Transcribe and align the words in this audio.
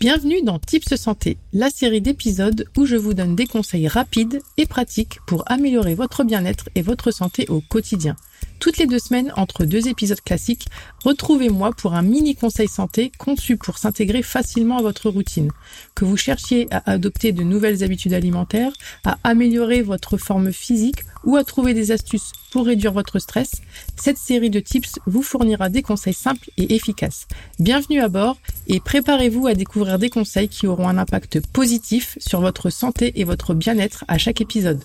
Bienvenue 0.00 0.40
dans 0.40 0.58
Tips 0.58 0.94
Santé, 0.94 1.36
la 1.52 1.68
série 1.68 2.00
d'épisodes 2.00 2.64
où 2.78 2.86
je 2.86 2.96
vous 2.96 3.12
donne 3.12 3.36
des 3.36 3.46
conseils 3.46 3.86
rapides 3.86 4.40
et 4.56 4.64
pratiques 4.64 5.18
pour 5.26 5.44
améliorer 5.44 5.94
votre 5.94 6.24
bien-être 6.24 6.70
et 6.74 6.80
votre 6.80 7.10
santé 7.10 7.44
au 7.50 7.60
quotidien. 7.60 8.16
Toutes 8.60 8.76
les 8.76 8.86
deux 8.86 8.98
semaines, 8.98 9.32
entre 9.36 9.64
deux 9.64 9.88
épisodes 9.88 10.20
classiques, 10.20 10.66
retrouvez-moi 11.02 11.72
pour 11.72 11.94
un 11.94 12.02
mini 12.02 12.34
conseil 12.34 12.68
santé 12.68 13.10
conçu 13.16 13.56
pour 13.56 13.78
s'intégrer 13.78 14.22
facilement 14.22 14.76
à 14.76 14.82
votre 14.82 15.08
routine. 15.08 15.50
Que 15.94 16.04
vous 16.04 16.18
cherchiez 16.18 16.68
à 16.70 16.90
adopter 16.90 17.32
de 17.32 17.42
nouvelles 17.42 17.82
habitudes 17.82 18.12
alimentaires, 18.12 18.72
à 19.02 19.16
améliorer 19.24 19.80
votre 19.80 20.18
forme 20.18 20.52
physique 20.52 21.04
ou 21.24 21.36
à 21.36 21.44
trouver 21.44 21.72
des 21.72 21.90
astuces 21.90 22.32
pour 22.52 22.66
réduire 22.66 22.92
votre 22.92 23.18
stress, 23.18 23.50
cette 23.96 24.18
série 24.18 24.50
de 24.50 24.60
tips 24.60 24.98
vous 25.06 25.22
fournira 25.22 25.70
des 25.70 25.82
conseils 25.82 26.12
simples 26.12 26.50
et 26.58 26.74
efficaces. 26.74 27.28
Bienvenue 27.60 28.00
à 28.02 28.08
bord 28.08 28.36
et 28.66 28.80
préparez-vous 28.80 29.46
à 29.46 29.54
découvrir 29.54 29.98
des 29.98 30.10
conseils 30.10 30.48
qui 30.48 30.66
auront 30.66 30.88
un 30.88 30.98
impact 30.98 31.40
positif 31.46 32.18
sur 32.20 32.42
votre 32.42 32.68
santé 32.68 33.18
et 33.18 33.24
votre 33.24 33.54
bien-être 33.54 34.04
à 34.06 34.18
chaque 34.18 34.42
épisode. 34.42 34.82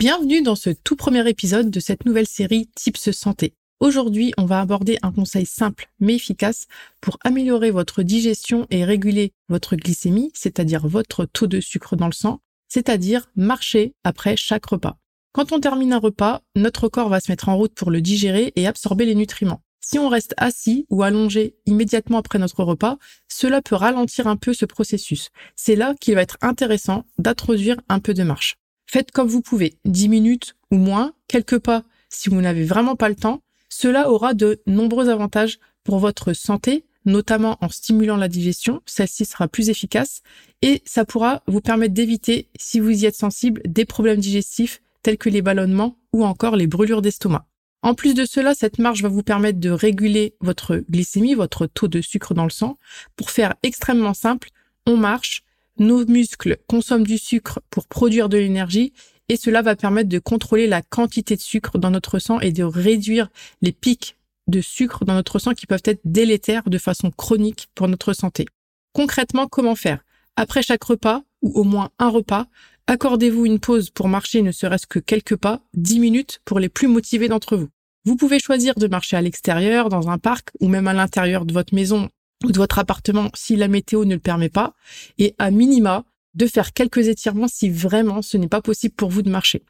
Bienvenue 0.00 0.40
dans 0.40 0.54
ce 0.54 0.70
tout 0.70 0.96
premier 0.96 1.28
épisode 1.28 1.70
de 1.70 1.78
cette 1.78 2.06
nouvelle 2.06 2.26
série 2.26 2.70
Tips 2.74 3.10
Santé. 3.10 3.52
Aujourd'hui, 3.80 4.32
on 4.38 4.46
va 4.46 4.62
aborder 4.62 4.96
un 5.02 5.12
conseil 5.12 5.44
simple 5.44 5.90
mais 6.00 6.14
efficace 6.14 6.68
pour 7.02 7.18
améliorer 7.22 7.70
votre 7.70 8.02
digestion 8.02 8.66
et 8.70 8.86
réguler 8.86 9.34
votre 9.50 9.76
glycémie, 9.76 10.30
c'est-à-dire 10.32 10.88
votre 10.88 11.26
taux 11.26 11.46
de 11.46 11.60
sucre 11.60 11.96
dans 11.96 12.06
le 12.06 12.14
sang, 12.14 12.40
c'est-à-dire 12.66 13.28
marcher 13.36 13.92
après 14.02 14.38
chaque 14.38 14.64
repas. 14.64 14.96
Quand 15.32 15.52
on 15.52 15.60
termine 15.60 15.92
un 15.92 15.98
repas, 15.98 16.40
notre 16.56 16.88
corps 16.88 17.10
va 17.10 17.20
se 17.20 17.30
mettre 17.30 17.50
en 17.50 17.58
route 17.58 17.74
pour 17.74 17.90
le 17.90 18.00
digérer 18.00 18.54
et 18.56 18.66
absorber 18.66 19.04
les 19.04 19.14
nutriments. 19.14 19.60
Si 19.82 19.98
on 19.98 20.08
reste 20.08 20.32
assis 20.38 20.86
ou 20.88 21.02
allongé 21.02 21.56
immédiatement 21.66 22.16
après 22.16 22.38
notre 22.38 22.64
repas, 22.64 22.96
cela 23.28 23.60
peut 23.60 23.76
ralentir 23.76 24.28
un 24.28 24.36
peu 24.36 24.54
ce 24.54 24.64
processus. 24.64 25.28
C'est 25.56 25.76
là 25.76 25.94
qu'il 26.00 26.14
va 26.14 26.22
être 26.22 26.38
intéressant 26.40 27.04
d'introduire 27.18 27.76
un 27.90 27.98
peu 27.98 28.14
de 28.14 28.22
marche. 28.22 28.56
Faites 28.92 29.12
comme 29.12 29.28
vous 29.28 29.40
pouvez, 29.40 29.76
10 29.84 30.08
minutes 30.08 30.56
ou 30.72 30.76
moins, 30.76 31.12
quelques 31.28 31.60
pas 31.60 31.84
si 32.08 32.28
vous 32.28 32.40
n'avez 32.40 32.64
vraiment 32.64 32.96
pas 32.96 33.08
le 33.08 33.14
temps. 33.14 33.40
Cela 33.68 34.10
aura 34.10 34.34
de 34.34 34.62
nombreux 34.66 35.08
avantages 35.08 35.60
pour 35.84 36.00
votre 36.00 36.32
santé, 36.32 36.84
notamment 37.04 37.56
en 37.60 37.68
stimulant 37.68 38.16
la 38.16 38.26
digestion, 38.26 38.82
celle-ci 38.86 39.26
sera 39.26 39.46
plus 39.46 39.70
efficace 39.70 40.22
et 40.60 40.82
ça 40.84 41.04
pourra 41.04 41.44
vous 41.46 41.60
permettre 41.60 41.94
d'éviter, 41.94 42.48
si 42.58 42.80
vous 42.80 42.90
y 42.90 43.06
êtes 43.06 43.14
sensible, 43.14 43.62
des 43.64 43.84
problèmes 43.84 44.18
digestifs 44.18 44.82
tels 45.04 45.18
que 45.18 45.28
les 45.28 45.40
ballonnements 45.40 45.96
ou 46.12 46.24
encore 46.24 46.56
les 46.56 46.66
brûlures 46.66 47.00
d'estomac. 47.00 47.46
En 47.82 47.94
plus 47.94 48.14
de 48.14 48.24
cela, 48.24 48.56
cette 48.56 48.80
marche 48.80 49.02
va 49.02 49.08
vous 49.08 49.22
permettre 49.22 49.60
de 49.60 49.70
réguler 49.70 50.34
votre 50.40 50.82
glycémie, 50.90 51.34
votre 51.34 51.66
taux 51.66 51.86
de 51.86 52.00
sucre 52.00 52.34
dans 52.34 52.42
le 52.42 52.50
sang. 52.50 52.76
Pour 53.14 53.30
faire 53.30 53.54
extrêmement 53.62 54.14
simple, 54.14 54.48
on 54.84 54.96
marche, 54.96 55.44
nos 55.80 56.06
muscles 56.06 56.58
consomment 56.68 57.06
du 57.06 57.18
sucre 57.18 57.58
pour 57.70 57.88
produire 57.88 58.28
de 58.28 58.38
l'énergie 58.38 58.92
et 59.28 59.36
cela 59.36 59.62
va 59.62 59.74
permettre 59.74 60.08
de 60.08 60.18
contrôler 60.18 60.66
la 60.66 60.82
quantité 60.82 61.34
de 61.34 61.40
sucre 61.40 61.78
dans 61.78 61.90
notre 61.90 62.18
sang 62.18 62.38
et 62.38 62.52
de 62.52 62.62
réduire 62.62 63.28
les 63.62 63.72
pics 63.72 64.16
de 64.46 64.60
sucre 64.60 65.04
dans 65.04 65.14
notre 65.14 65.38
sang 65.38 65.54
qui 65.54 65.66
peuvent 65.66 65.82
être 65.84 66.00
délétères 66.04 66.68
de 66.68 66.78
façon 66.78 67.10
chronique 67.10 67.68
pour 67.74 67.88
notre 67.88 68.12
santé. 68.12 68.46
Concrètement, 68.92 69.46
comment 69.46 69.74
faire? 69.74 70.04
Après 70.36 70.62
chaque 70.62 70.84
repas, 70.84 71.22
ou 71.42 71.52
au 71.58 71.64
moins 71.64 71.90
un 71.98 72.08
repas, 72.08 72.46
accordez-vous 72.86 73.46
une 73.46 73.60
pause 73.60 73.90
pour 73.90 74.08
marcher 74.08 74.42
ne 74.42 74.52
serait-ce 74.52 74.86
que 74.86 74.98
quelques 74.98 75.36
pas, 75.36 75.62
10 75.74 76.00
minutes 76.00 76.40
pour 76.44 76.58
les 76.58 76.68
plus 76.68 76.88
motivés 76.88 77.28
d'entre 77.28 77.56
vous. 77.56 77.68
Vous 78.04 78.16
pouvez 78.16 78.38
choisir 78.38 78.74
de 78.74 78.86
marcher 78.86 79.16
à 79.16 79.22
l'extérieur, 79.22 79.88
dans 79.88 80.08
un 80.08 80.18
parc 80.18 80.50
ou 80.60 80.68
même 80.68 80.88
à 80.88 80.92
l'intérieur 80.92 81.44
de 81.44 81.52
votre 81.52 81.74
maison 81.74 82.10
ou 82.44 82.52
de 82.52 82.58
votre 82.58 82.78
appartement 82.78 83.30
si 83.34 83.56
la 83.56 83.68
météo 83.68 84.04
ne 84.04 84.14
le 84.14 84.20
permet 84.20 84.48
pas, 84.48 84.74
et 85.18 85.34
à 85.38 85.50
minima 85.50 86.04
de 86.34 86.46
faire 86.46 86.72
quelques 86.72 87.08
étirements 87.08 87.48
si 87.48 87.70
vraiment 87.70 88.22
ce 88.22 88.36
n'est 88.36 88.48
pas 88.48 88.62
possible 88.62 88.94
pour 88.94 89.10
vous 89.10 89.22
de 89.22 89.30
marcher. 89.30 89.62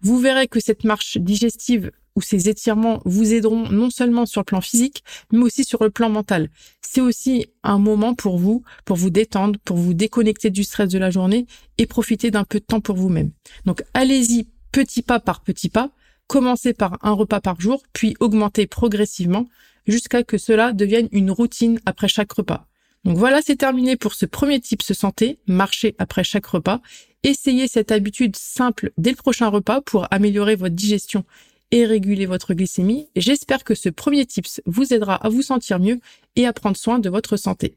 Vous 0.00 0.18
verrez 0.18 0.46
que 0.46 0.60
cette 0.60 0.84
marche 0.84 1.18
digestive 1.18 1.90
ou 2.16 2.22
ces 2.22 2.48
étirements 2.48 3.02
vous 3.04 3.34
aideront 3.34 3.68
non 3.70 3.90
seulement 3.90 4.24
sur 4.24 4.42
le 4.42 4.44
plan 4.44 4.60
physique, 4.60 5.02
mais 5.32 5.42
aussi 5.42 5.64
sur 5.64 5.82
le 5.82 5.90
plan 5.90 6.08
mental. 6.08 6.48
C'est 6.80 7.00
aussi 7.00 7.46
un 7.64 7.78
moment 7.78 8.14
pour 8.14 8.38
vous, 8.38 8.62
pour 8.84 8.96
vous 8.96 9.10
détendre, 9.10 9.58
pour 9.64 9.76
vous 9.76 9.94
déconnecter 9.94 10.50
du 10.50 10.62
stress 10.62 10.88
de 10.88 10.98
la 10.98 11.10
journée 11.10 11.46
et 11.78 11.86
profiter 11.86 12.30
d'un 12.30 12.44
peu 12.44 12.60
de 12.60 12.64
temps 12.64 12.80
pour 12.80 12.96
vous-même. 12.96 13.32
Donc 13.64 13.82
allez-y 13.94 14.46
petit 14.70 15.02
pas 15.02 15.18
par 15.18 15.40
petit 15.40 15.68
pas, 15.68 15.90
commencez 16.34 16.72
par 16.72 16.98
un 17.02 17.12
repas 17.12 17.40
par 17.40 17.60
jour, 17.60 17.84
puis 17.92 18.16
augmentez 18.18 18.66
progressivement 18.66 19.46
jusqu'à 19.86 20.24
que 20.24 20.36
cela 20.36 20.72
devienne 20.72 21.08
une 21.12 21.30
routine 21.30 21.78
après 21.86 22.08
chaque 22.08 22.32
repas. 22.32 22.66
Donc 23.04 23.16
voilà, 23.16 23.40
c'est 23.40 23.54
terminé 23.54 23.94
pour 23.94 24.14
ce 24.14 24.26
premier 24.26 24.58
type 24.58 24.82
santé, 24.82 25.38
marcher 25.46 25.94
après 25.98 26.24
chaque 26.24 26.46
repas. 26.46 26.80
Essayez 27.22 27.68
cette 27.68 27.92
habitude 27.92 28.34
simple 28.34 28.90
dès 28.98 29.10
le 29.10 29.16
prochain 29.16 29.46
repas 29.46 29.80
pour 29.80 30.08
améliorer 30.10 30.56
votre 30.56 30.74
digestion 30.74 31.24
et 31.70 31.86
réguler 31.86 32.26
votre 32.26 32.52
glycémie. 32.52 33.06
J'espère 33.14 33.62
que 33.62 33.76
ce 33.76 33.88
premier 33.88 34.26
tips 34.26 34.60
vous 34.66 34.92
aidera 34.92 35.14
à 35.14 35.28
vous 35.28 35.42
sentir 35.42 35.78
mieux 35.78 36.00
et 36.34 36.48
à 36.48 36.52
prendre 36.52 36.76
soin 36.76 36.98
de 36.98 37.10
votre 37.10 37.36
santé. 37.36 37.76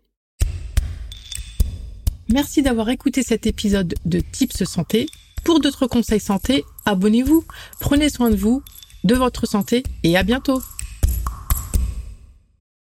Merci 2.28 2.63
d'avoir 2.63 2.89
écouté 2.89 3.22
cet 3.22 3.45
épisode 3.45 3.94
de 4.06 4.19
Tips 4.19 4.63
Santé. 4.63 5.06
Pour 5.47 5.62
d'autres 5.62 5.88
conseils 5.88 6.19
santé, 6.19 6.66
abonnez-vous, 6.85 7.46
prenez 7.80 8.09
soin 8.09 8.30
de 8.30 8.35
vous, 8.35 8.62
de 9.06 9.16
votre 9.16 9.47
santé 9.47 9.81
et 10.03 10.18
à 10.18 10.24
bientôt 10.24 10.62